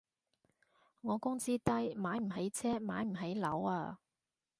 [1.01, 3.99] 我工資低，買唔起車買唔起樓啊